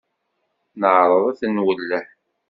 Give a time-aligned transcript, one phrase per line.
[0.79, 2.05] Neɛreḍ ad ten-nwelleh.